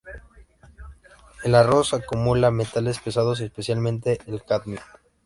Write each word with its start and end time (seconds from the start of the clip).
El 1.43 1.53
arroz 1.53 1.93
acumula 1.93 2.49
metales 2.49 2.97
pesados, 2.99 3.39
especialmente 3.39 4.17
el 4.25 4.43
cadmio. 4.43 4.79